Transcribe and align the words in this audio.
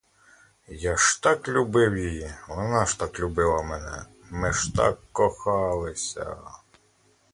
Я 0.67 0.97
ж 0.97 1.21
так 1.23 1.47
любив 1.47 1.97
її, 1.97 2.33
вона 2.47 2.85
ж 2.85 2.99
так 2.99 3.19
любила 3.19 3.63
мене, 3.63 4.05
ми 4.29 4.53
ж 4.53 4.73
так 4.75 4.99
кохалися. 5.11 6.37